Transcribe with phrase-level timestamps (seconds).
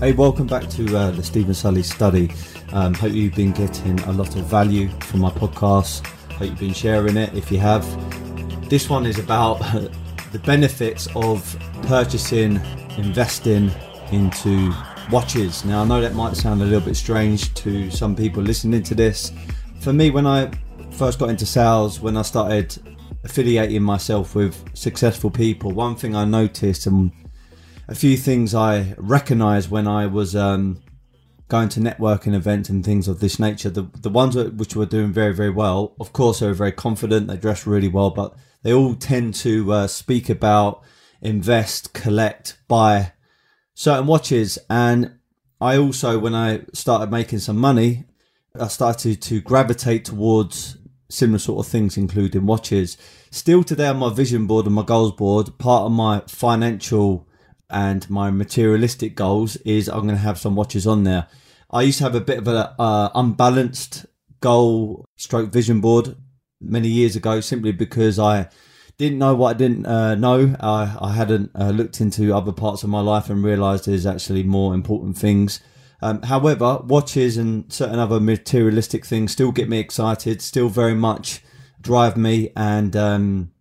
[0.00, 2.30] Hey, welcome back to uh, the Steven Sulley study.
[2.72, 6.06] Um, hope you've been getting a lot of value from my podcast.
[6.34, 7.84] Hope you've been sharing it if you have.
[8.70, 9.58] This one is about
[10.32, 12.60] the benefits of purchasing,
[12.96, 13.72] investing
[14.12, 14.72] into
[15.10, 15.64] watches.
[15.64, 18.94] Now, I know that might sound a little bit strange to some people listening to
[18.94, 19.32] this.
[19.80, 20.48] For me, when I
[20.92, 22.72] first got into sales, when I started
[23.24, 27.10] affiliating myself with successful people, one thing I noticed and
[27.88, 30.82] a few things I recognised when I was um,
[31.48, 33.70] going to networking events and things of this nature.
[33.70, 37.28] The the ones which were doing very very well, of course, they were very confident.
[37.28, 40.82] They dressed really well, but they all tend to uh, speak about
[41.22, 43.12] invest, collect, buy
[43.74, 44.58] certain watches.
[44.68, 45.18] And
[45.60, 48.04] I also, when I started making some money,
[48.58, 50.76] I started to gravitate towards
[51.08, 52.98] similar sort of things, including watches.
[53.30, 57.27] Still today on my vision board and my goals board, part of my financial
[57.70, 61.26] and my materialistic goals is I'm going to have some watches on there.
[61.70, 64.06] I used to have a bit of a uh, unbalanced
[64.40, 66.16] goal stroke vision board
[66.60, 68.48] many years ago simply because I
[68.96, 70.56] didn't know what I didn't uh, know.
[70.60, 74.42] I, I hadn't uh, looked into other parts of my life and realized there's actually
[74.42, 75.60] more important things.
[76.00, 81.42] Um, however, watches and certain other materialistic things still get me excited, still very much
[81.80, 83.52] drive me, and um,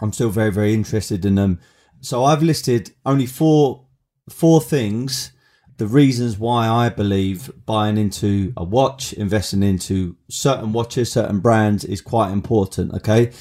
[0.00, 1.60] I'm still very, very interested in them.
[2.00, 3.86] So I've listed only four
[4.28, 5.32] four things,
[5.78, 11.84] the reasons why I believe buying into a watch, investing into certain watches, certain brands
[11.84, 12.92] is quite important.
[12.94, 13.32] Okay.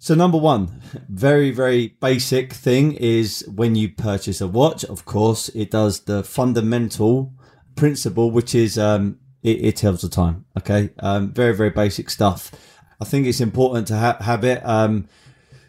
[0.00, 5.48] So number one, very, very basic thing is when you purchase a watch, of course,
[5.50, 7.34] it does the fundamental
[7.74, 10.44] principle, which is um, it, it tells the time.
[10.56, 10.90] Okay.
[11.00, 12.52] Um, very, very basic stuff.
[13.00, 14.64] I think it's important to ha- have it.
[14.64, 15.08] Um,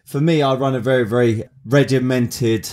[0.09, 2.67] for me, I run a very, very regimented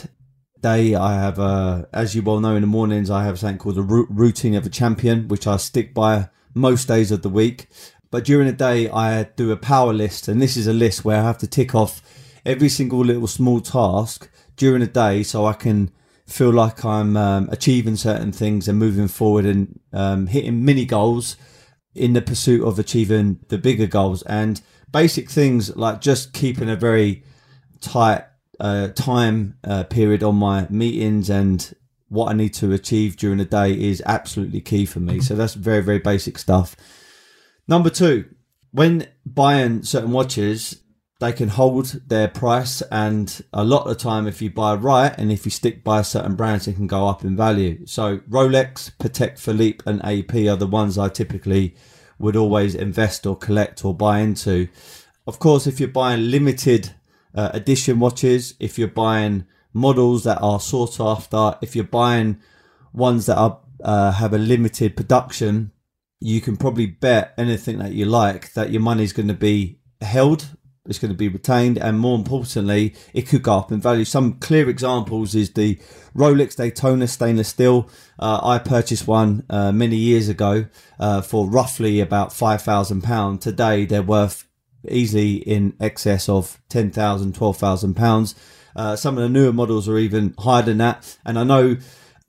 [0.63, 0.95] day.
[0.95, 3.83] I have, a, as you well know, in the mornings, I have something called the
[3.83, 7.69] routine of a champion, which I stick by most days of the week.
[8.11, 11.21] But during the day, I do a power list, and this is a list where
[11.21, 12.01] I have to tick off
[12.47, 15.91] every single little small task during the day so I can
[16.27, 21.37] feel like I'm um, achieving certain things and moving forward and um, hitting mini goals
[21.95, 24.23] in the pursuit of achieving the bigger goals.
[24.23, 24.63] And
[24.93, 27.23] basic things like just keeping a very
[27.81, 28.25] tight
[28.59, 31.75] uh, time uh, period on my meetings and
[32.09, 35.21] what I need to achieve during the day is absolutely key for me.
[35.21, 36.77] So that's very, very basic stuff.
[37.67, 38.27] Number two,
[38.71, 40.83] when buying certain watches,
[41.19, 45.15] they can hold their price, and a lot of the time, if you buy right
[45.17, 47.87] and if you stick by certain brands, it can go up in value.
[47.87, 51.75] So Rolex, Patek Philippe, and AP are the ones I typically
[52.19, 54.69] would always invest or collect or buy into.
[55.27, 56.95] Of course, if you're buying limited
[57.37, 62.39] uh, edition watches, if you're buying models that are sought after, if you're buying
[62.93, 65.71] ones that are uh, have a limited production,
[66.19, 69.79] you can probably bet anything that you like that your money is going to be
[70.01, 70.57] held
[70.89, 74.05] it's going to be retained, and more importantly, it could go up in value.
[74.05, 75.79] Some clear examples is the
[76.15, 77.89] Rolex Daytona stainless steel.
[78.19, 80.67] Uh, I purchased one uh, many years ago
[80.99, 83.41] uh, for roughly about five thousand pound.
[83.41, 84.47] Today, they're worth
[84.91, 88.35] easily in excess of ten thousand, twelve thousand pounds.
[88.75, 91.77] Uh, some of the newer models are even higher than that, and I know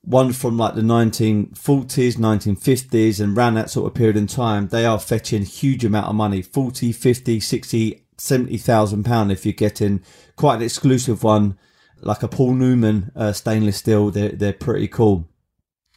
[0.02, 4.86] one from like the 1940s, 1950s, and around that sort of period in time, they
[4.86, 10.02] are fetching huge amount of money 40, 50, 60, seventy thousand pound if you're getting
[10.36, 11.58] quite an exclusive one,
[12.02, 14.10] like a Paul Newman uh, stainless steel.
[14.12, 15.28] They're they're pretty cool.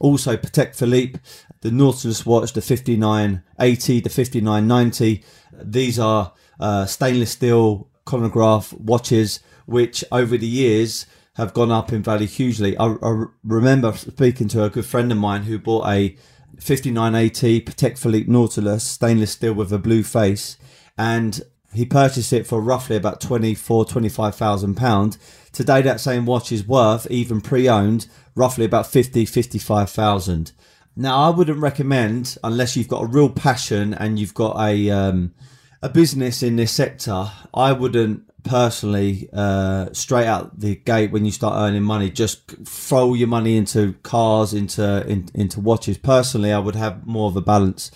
[0.01, 1.21] Also, Patek Philippe,
[1.61, 5.23] the Nautilus watch, the 5980, the 5990.
[5.63, 12.03] These are uh, stainless steel chronograph watches, which over the years have gone up in
[12.03, 12.77] value hugely.
[12.77, 16.17] I, I remember speaking to a good friend of mine who bought a
[16.59, 20.57] 5980 Patek Philippe Nautilus stainless steel with a blue face,
[20.99, 21.41] and
[21.73, 25.19] he purchased it for roughly about 24, 25,000 pounds.
[25.53, 30.53] Today, that same watch is worth, even pre-owned, roughly about 50, 55,000.
[30.97, 35.33] Now, I wouldn't recommend, unless you've got a real passion and you've got a, um,
[35.83, 41.31] a business in this sector, I wouldn't personally, uh, straight out the gate when you
[41.31, 45.99] start earning money, just throw your money into cars, into, in, into watches.
[45.99, 47.91] Personally, I would have more of a balance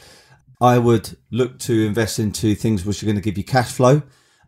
[0.65, 4.03] I would look to invest into things which are going to give you cash flow.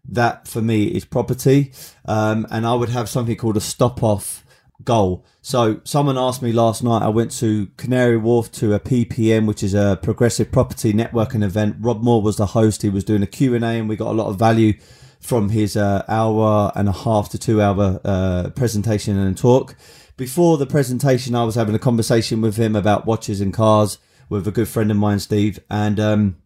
[0.08, 1.72] That for me is property.
[2.06, 4.44] Um, and I would have something called a stop off
[4.84, 5.24] goal.
[5.42, 9.62] So someone asked me last night, I went to Canary Wharf to a PPN, which
[9.62, 11.76] is a progressive property networking event.
[11.80, 12.82] Rob Moore was the host.
[12.82, 14.74] He was doing a Q&A and we got a lot of value
[15.20, 19.74] from his uh, hour and a half to two hour uh, presentation and talk.
[20.16, 23.98] before the presentation, I was having a conversation with him about watches and cars
[24.28, 26.36] with a good friend of mine, Steve, and um,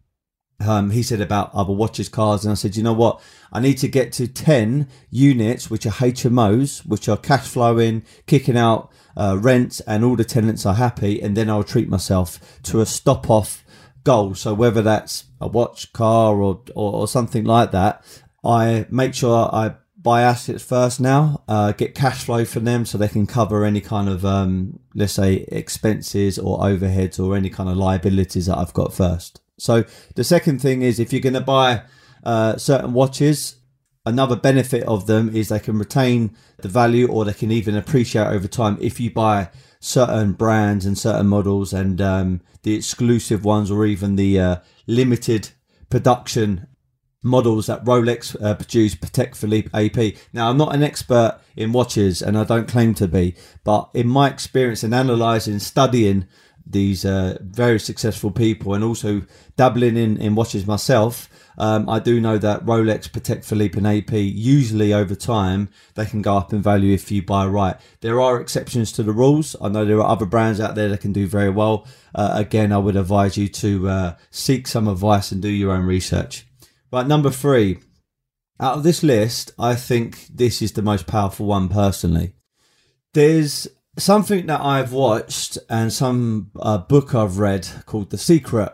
[0.61, 3.21] um, he said about other watches, cars, and I said, you know what?
[3.51, 8.57] I need to get to 10 units, which are HMOs, which are cash flowing, kicking
[8.57, 12.81] out uh, rents, and all the tenants are happy, and then I'll treat myself to
[12.81, 13.63] a stop off
[14.03, 14.35] goal.
[14.35, 18.03] So whether that's a watch, car, or, or, or something like that,
[18.43, 22.97] I make sure I buy assets first now, uh, get cash flow from them so
[22.97, 27.69] they can cover any kind of, um, let's say, expenses or overheads or any kind
[27.69, 29.41] of liabilities that I've got first.
[29.61, 29.83] So
[30.15, 31.83] the second thing is if you're going to buy
[32.23, 33.57] uh, certain watches,
[34.07, 38.25] another benefit of them is they can retain the value or they can even appreciate
[38.25, 43.69] over time if you buy certain brands and certain models and um, the exclusive ones
[43.69, 44.55] or even the uh,
[44.87, 45.49] limited
[45.91, 46.65] production
[47.21, 50.15] models that Rolex uh, produce, Patek Philippe AP.
[50.33, 54.07] Now, I'm not an expert in watches and I don't claim to be, but in
[54.07, 56.25] my experience in analyzing, studying
[56.65, 59.23] these uh, very successful people and also
[59.57, 64.11] dabbling in, in watches myself, um, I do know that Rolex, Patek Philippe, and AP
[64.13, 67.75] usually over time they can go up in value if you buy right.
[67.99, 69.55] There are exceptions to the rules.
[69.61, 71.87] I know there are other brands out there that can do very well.
[72.15, 75.85] Uh, again, I would advise you to uh, seek some advice and do your own
[75.85, 76.47] research.
[76.91, 77.79] Right, number three.
[78.59, 82.33] Out of this list, I think this is the most powerful one personally.
[83.13, 88.71] There's something that I've watched and some uh, book I've read called The Secret.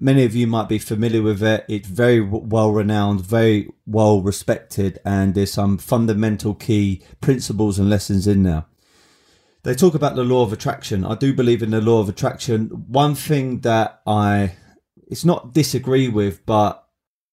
[0.00, 1.64] Many of you might be familiar with it.
[1.68, 8.26] It's very well renowned, very well respected, and there's some fundamental key principles and lessons
[8.26, 8.64] in there.
[9.64, 11.04] They talk about the law of attraction.
[11.04, 12.68] I do believe in the law of attraction.
[12.86, 14.54] One thing that I,
[15.08, 16.86] it's not disagree with, but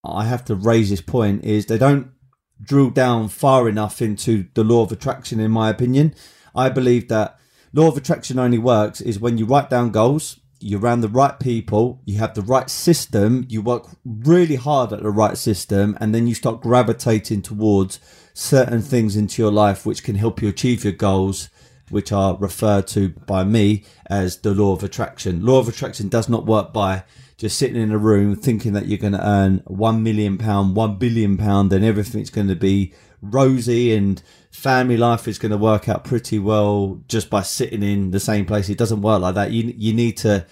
[0.04, 2.12] I have to raise this point is they don't
[2.60, 6.16] drill down far enough into the law of attraction, in my opinion.
[6.56, 7.38] I believe that
[7.74, 11.38] law of attraction only works is when you write down goals, you're around the right
[11.40, 16.16] people, you have the right system, you work really hard at the right system, and
[16.16, 18.00] then you start gravitating towards
[18.34, 21.50] certain things into your life which can help you achieve your goals,
[21.90, 25.46] which are referred to by me as the law of attraction.
[25.46, 27.04] Law of attraction does not work by
[27.38, 30.98] just sitting in a room thinking that you're going to earn one million pound, one
[30.98, 32.94] billion pound, and everything's going to be
[33.34, 38.12] rosy and family life is going to work out pretty well just by sitting in
[38.12, 38.70] the same place.
[38.70, 39.52] It doesn't work like that.
[39.52, 40.46] You you need to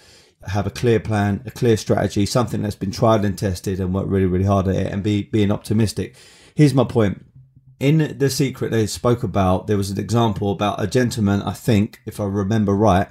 [0.46, 4.06] have a clear plan, a clear strategy, something that's been tried and tested, and work
[4.08, 6.16] really really hard at it, and be being optimistic.
[6.54, 7.24] Here's my point.
[7.80, 12.00] In the secret they spoke about, there was an example about a gentleman, I think,
[12.06, 13.08] if I remember right,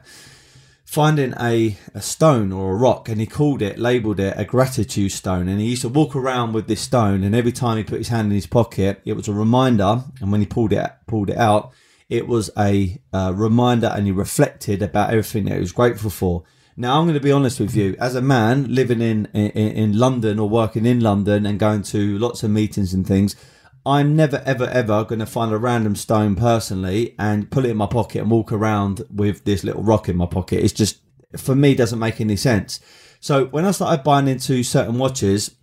[0.94, 5.12] finding a, a stone or a rock and he called it, labeled it a gratitude
[5.12, 5.48] stone.
[5.48, 8.10] And he used to walk around with this stone and every time he put his
[8.10, 10.04] hand in his pocket, it was a reminder.
[10.22, 11.74] And when he pulled it, pulled it out,
[12.10, 16.44] it was a uh, reminder and he reflected about everything that he was grateful for.
[16.78, 17.96] Now, I'm going to be honest with you.
[18.00, 22.20] As a man living in, in, in London or working in London and going to
[22.20, 23.36] lots of meetings and things,
[23.86, 27.78] I'm never, ever, ever going to find a random stone personally and put it in
[27.78, 30.64] my pocket and walk around with this little rock in my pocket.
[30.64, 31.02] It's just,
[31.36, 32.80] for me, doesn't make any sense.
[33.20, 35.56] So when I started buying into certain watches,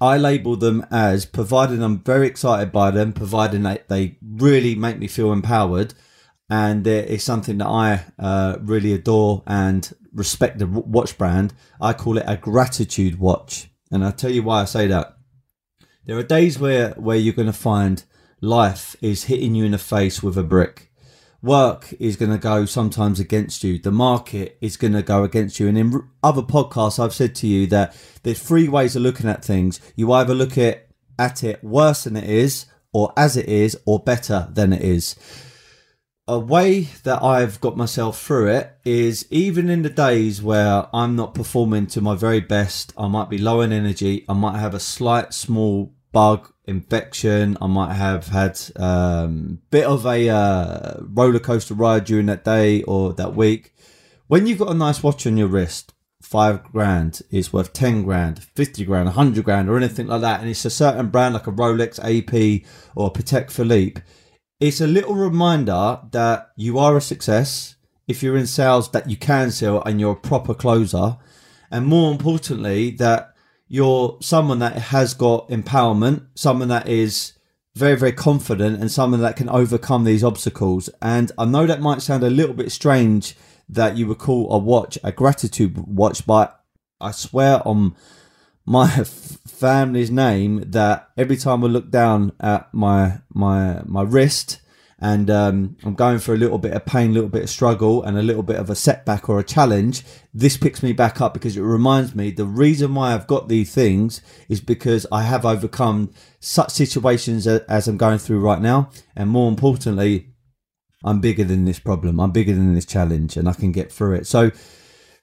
[0.00, 4.98] I label them as providing I'm very excited by them, providing that they really make
[4.98, 5.94] me feel empowered.
[6.48, 11.54] And it's something that I uh, really adore and respect the watch brand.
[11.80, 13.68] I call it a gratitude watch.
[13.90, 15.15] And I'll tell you why I say that
[16.06, 18.04] there are days where, where you're going to find
[18.40, 20.92] life is hitting you in the face with a brick.
[21.42, 23.78] Work is going to go sometimes against you.
[23.78, 25.68] The market is going to go against you.
[25.68, 29.44] And in other podcasts, I've said to you that there's three ways of looking at
[29.44, 29.80] things.
[29.96, 33.98] You either look at, at it worse than it is, or as it is, or
[33.98, 35.16] better than it is
[36.28, 41.14] a way that I've got myself through it is even in the days where I'm
[41.14, 44.74] not performing to my very best, I might be low in energy, I might have
[44.74, 47.56] a slight small bug infection.
[47.60, 52.44] I might have had a um, bit of a uh, roller coaster ride during that
[52.44, 53.74] day or that week.
[54.26, 58.42] When you've got a nice watch on your wrist, five grand is worth 10 grand,
[58.42, 61.52] 50 grand, 100 grand, or anything like that, and it's a certain brand like a
[61.52, 64.02] Rolex AP or Patek Philippe,
[64.58, 67.76] it's a little reminder that you are a success.
[68.08, 71.18] If you're in sales, that you can sell and you're a proper closer.
[71.70, 73.35] And more importantly, that
[73.68, 77.32] you're someone that has got empowerment, someone that is
[77.74, 80.88] very, very confident, and someone that can overcome these obstacles.
[81.02, 83.36] And I know that might sound a little bit strange
[83.68, 86.60] that you would call a watch a gratitude watch, but
[87.00, 87.96] I swear on
[88.64, 94.60] my family's name that every time I look down at my my my wrist
[94.98, 98.02] and um, I'm going for a little bit of pain, a little bit of struggle,
[98.02, 101.34] and a little bit of a setback or a challenge, this picks me back up
[101.34, 105.44] because it reminds me the reason why I've got these things is because I have
[105.44, 110.32] overcome such situations as I'm going through right now, and more importantly,
[111.04, 112.18] I'm bigger than this problem.
[112.18, 114.26] I'm bigger than this challenge, and I can get through it.
[114.26, 114.50] So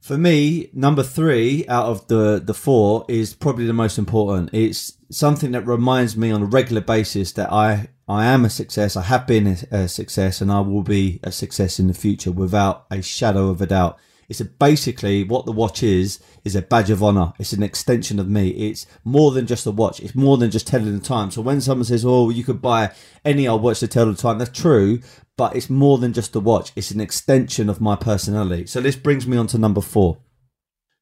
[0.03, 4.49] for me, number three out of the, the four is probably the most important.
[4.51, 8.95] It's something that reminds me on a regular basis that I, I am a success.
[8.97, 12.31] I have been a, a success and I will be a success in the future
[12.31, 13.97] without a shadow of a doubt.
[14.29, 17.33] It's a, basically what the watch is, is a badge of honor.
[17.39, 18.49] It's an extension of me.
[18.49, 19.99] It's more than just a watch.
[19.99, 21.31] It's more than just telling the time.
[21.31, 22.91] So when someone says, oh, you could buy
[23.23, 24.99] any old watch to tell the time, that's true,
[25.37, 26.71] but it's more than just a watch.
[26.75, 28.65] It's an extension of my personality.
[28.65, 30.17] So this brings me on to number four.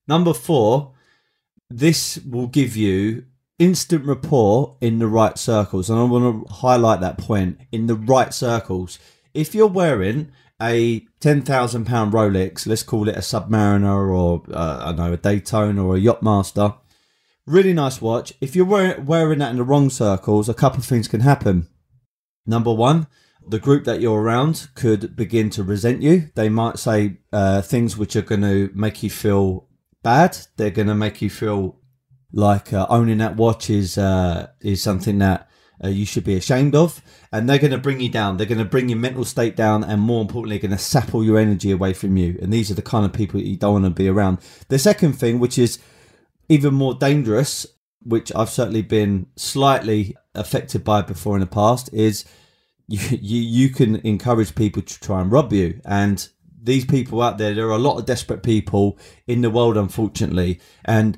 [0.07, 0.93] Number four,
[1.69, 3.25] this will give you
[3.61, 5.87] instant rapport in the right circles.
[5.89, 8.97] And I want to highlight that point in the right circles.
[9.35, 14.79] If you're wearing a ten thousand pound Rolex, let's call it a Submariner or uh,
[14.81, 16.75] I don't know a Daytona or a Yachtmaster,
[17.45, 18.33] really nice watch.
[18.41, 21.67] If you're wearing, wearing that in the wrong circles, a couple of things can happen.
[22.47, 23.05] Number one,
[23.47, 26.31] the group that you're around could begin to resent you.
[26.33, 29.67] They might say uh, things which are going to make you feel
[30.01, 30.37] bad.
[30.57, 31.77] They're going to make you feel
[32.33, 35.49] like uh, owning that watch is uh, is something that
[35.83, 38.37] uh, you should be ashamed of, and they're going to bring you down.
[38.37, 41.23] They're going to bring your mental state down, and more importantly, going to sap all
[41.23, 42.37] your energy away from you.
[42.41, 44.39] And these are the kind of people you don't want to be around.
[44.69, 45.79] The second thing, which is
[46.49, 47.65] even more dangerous,
[48.03, 52.25] which I've certainly been slightly affected by before in the past, is
[52.87, 55.81] you, you, you can encourage people to try and rob you.
[55.85, 56.27] And
[56.61, 60.59] these people out there, there are a lot of desperate people in the world, unfortunately.
[60.85, 61.17] And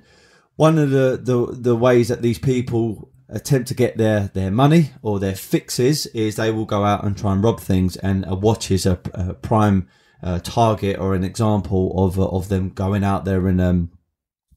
[0.55, 4.91] one of the, the, the ways that these people attempt to get their, their money
[5.01, 7.95] or their fixes is they will go out and try and rob things.
[7.97, 9.87] And a watch is a, a prime
[10.21, 13.91] uh, target or an example of, uh, of them going out there and um,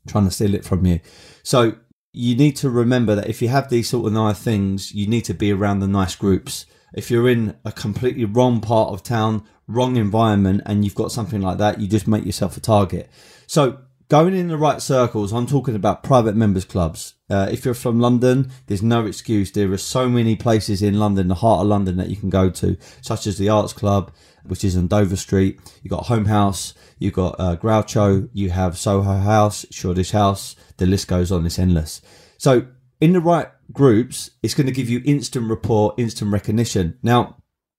[0.07, 1.01] trying to steal it from you.
[1.43, 1.77] So
[2.13, 5.25] you need to remember that if you have these sort of nice things, you need
[5.27, 9.45] to be around the nice groups if you're in a completely wrong part of town,
[9.69, 13.11] wrong environment, and you've got something like that, you just make yourself a target.
[13.47, 17.15] So going in the right circles, I'm talking about private members clubs.
[17.29, 19.51] Uh, if you're from London, there's no excuse.
[19.51, 22.51] There are so many places in London, the heart of London, that you can go
[22.51, 24.13] to, such as the Arts Club,
[24.45, 25.59] which is on Dover Street.
[25.83, 30.55] You've got Home House, you've got uh, Groucho, you have Soho House, Shoreditch House.
[30.77, 31.47] The list goes on.
[31.47, 32.01] It's endless.
[32.39, 32.67] So
[33.01, 36.99] in the right groups, it's going to give you instant rapport, instant recognition.
[37.03, 37.37] Now,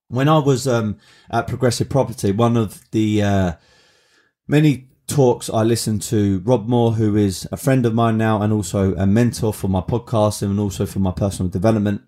[0.10, 0.98] when I was um,
[1.29, 3.51] at Progressive Property, one of the uh,
[4.48, 8.51] many talks I listened to, Rob Moore, who is a friend of mine now and
[8.51, 12.01] also a mentor for my podcast and also for my personal development.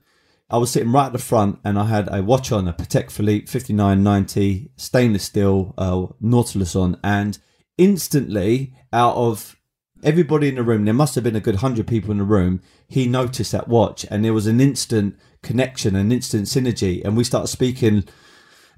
[0.49, 3.09] I was sitting right at the front and I had a watch on, a Patek
[3.09, 7.37] Philippe 5990 stainless steel uh, Nautilus on, and
[7.77, 9.55] instantly out of
[10.03, 12.61] everybody in the room, there must have been a good hundred people in the room.
[12.87, 17.23] He noticed that watch, and there was an instant connection, an instant synergy, and we
[17.23, 18.05] started speaking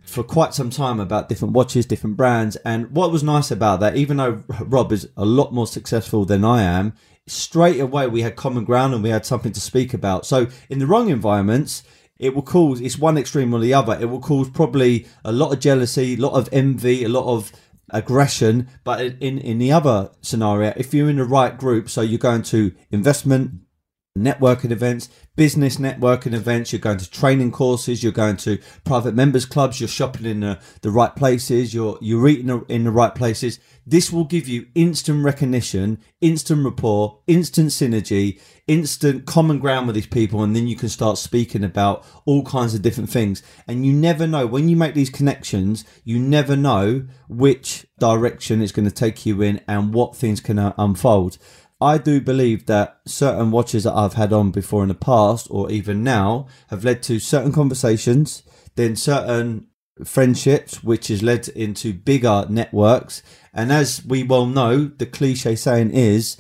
[0.03, 2.55] for quite some time about different watches, different brands.
[2.58, 6.43] And what was nice about that, even though Rob is a lot more successful than
[6.43, 6.93] I am,
[7.27, 10.25] straight away we had common ground and we had something to speak about.
[10.25, 11.84] So in the wrong environments,
[12.17, 13.98] it will cause it's one extreme or the other.
[14.00, 17.51] It will cause probably a lot of jealousy, a lot of envy, a lot of
[17.89, 18.67] aggression.
[18.84, 22.43] But in in the other scenario, if you're in the right group, so you're going
[22.43, 23.62] to investment
[24.17, 29.45] networking events, business networking events, you're going to training courses, you're going to private members
[29.45, 33.59] clubs, you're shopping in the, the right places, you're you're eating in the right places.
[33.85, 40.07] This will give you instant recognition, instant rapport, instant synergy, instant common ground with these
[40.07, 43.41] people, and then you can start speaking about all kinds of different things.
[43.67, 48.71] And you never know when you make these connections, you never know which direction it's
[48.71, 51.37] going to take you in and what things can uh, unfold.
[51.81, 55.71] I do believe that certain watches that I've had on before in the past or
[55.71, 58.43] even now have led to certain conversations,
[58.75, 59.67] then certain
[60.05, 63.23] friendships, which has led into bigger networks.
[63.53, 66.38] And as we well know, the cliche saying is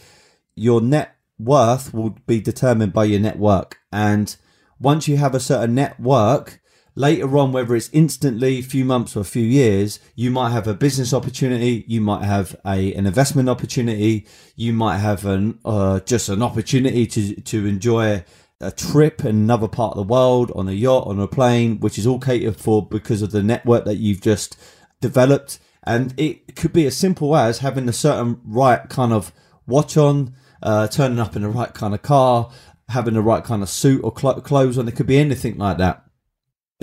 [0.55, 3.79] your net worth will be determined by your network.
[3.91, 4.35] And
[4.79, 6.60] once you have a certain network,
[6.95, 10.67] later on, whether it's instantly, a few months or a few years, you might have
[10.67, 15.99] a business opportunity, you might have a an investment opportunity, you might have an uh,
[16.01, 18.23] just an opportunity to to enjoy
[18.59, 21.97] a trip in another part of the world on a yacht, on a plane, which
[21.97, 24.55] is all catered for because of the network that you've just
[25.01, 25.59] developed.
[25.83, 29.33] And it could be as simple as having a certain right kind of
[29.65, 32.51] watch on, uh, turning up in the right kind of car,
[32.89, 34.87] having the right kind of suit or cl- clothes on.
[34.87, 36.05] It could be anything like that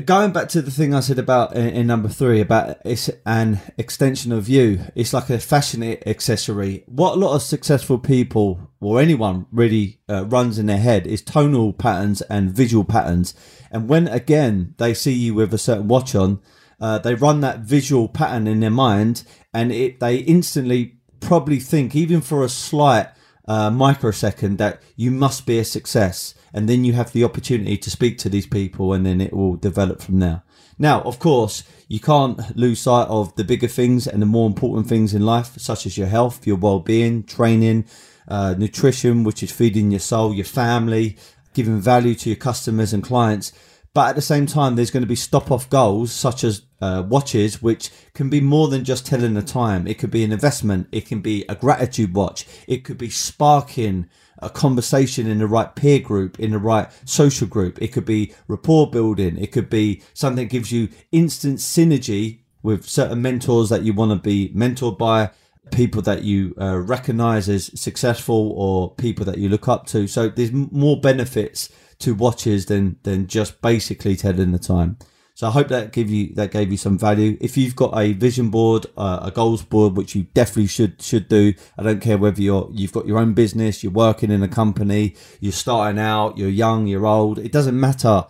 [0.04, 3.60] going back to the thing I said about in, in, number three about it's an
[3.76, 4.80] extension of you.
[4.94, 6.84] It's like a fashion accessory.
[6.86, 11.22] What a lot of successful people or anyone really uh, runs in their head is
[11.22, 13.34] tonal patterns and visual patterns.
[13.70, 16.40] And when again they see you with a certain watch on,
[16.80, 21.96] uh, they run that visual pattern in their mind, and it they instantly probably think
[21.96, 23.08] even for a slight
[23.48, 27.88] uh, microsecond that you must be a success and then you have the opportunity to
[27.88, 30.42] speak to these people and then it will develop from there.
[30.76, 34.88] Now of course you can't lose sight of the bigger things and the more important
[34.88, 37.84] things in life such as your health your well-being training
[38.26, 41.16] uh, nutrition which is feeding your soul your family
[41.54, 43.52] giving value to your customers and clients
[43.98, 47.02] but at the same time, there's going to be stop off goals such as uh,
[47.08, 49.88] watches, which can be more than just telling the time.
[49.88, 50.86] It could be an investment.
[50.92, 52.46] It can be a gratitude watch.
[52.68, 57.48] It could be sparking a conversation in the right peer group, in the right social
[57.48, 57.82] group.
[57.82, 59.36] It could be rapport building.
[59.36, 64.12] It could be something that gives you instant synergy with certain mentors that you want
[64.12, 65.30] to be mentored by,
[65.72, 70.06] people that you uh, recognize as successful or people that you look up to.
[70.06, 71.68] So there's more benefits
[72.00, 74.98] to watches than than just basically telling the time.
[75.38, 77.36] So I hope that give you that gave you some value.
[77.40, 81.28] If you've got a vision board, uh, a goals board, which you definitely should should
[81.28, 81.54] do.
[81.78, 85.14] I don't care whether you're you've got your own business, you're working in a company,
[85.38, 87.38] you're starting out, you're young, you're old.
[87.38, 88.24] It doesn't matter.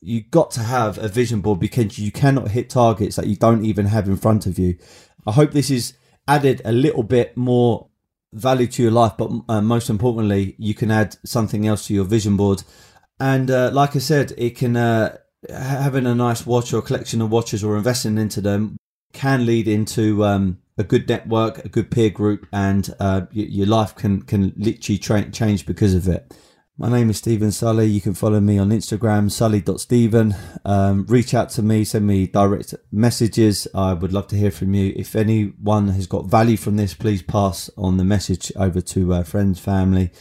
[0.00, 3.64] You got to have a vision board because you cannot hit targets that you don't
[3.64, 4.78] even have in front of you.
[5.28, 5.94] I hope this is
[6.26, 7.88] added a little bit more
[8.32, 12.04] value to your life, but uh, most importantly, you can add something else to your
[12.04, 12.64] vision board
[13.20, 15.16] and uh, like I said, it can uh,
[15.48, 18.76] having a nice watch or collection of watches or investing into them
[19.12, 23.94] can lead into um, a good network, a good peer group, and uh, your life
[23.94, 26.34] can can literally tra- change because of it.
[26.80, 27.86] My name is Steven Sulley.
[27.86, 30.36] You can follow me on Instagram, sully.stephen.
[30.64, 33.66] Um, reach out to me, send me direct messages.
[33.74, 34.92] I would love to hear from you.
[34.94, 39.22] If anyone has got value from this, please pass on the message over to uh,
[39.24, 40.12] friends, family.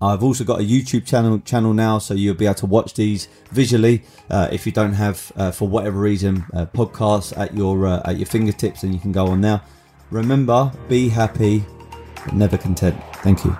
[0.00, 3.28] I've also got a YouTube channel channel now, so you'll be able to watch these
[3.50, 4.02] visually.
[4.30, 8.18] Uh, if you don't have, uh, for whatever reason, uh, podcasts at your uh, at
[8.18, 9.62] your fingertips, then you can go on now.
[10.10, 11.64] Remember, be happy,
[12.32, 12.96] never content.
[13.22, 13.56] Thank you.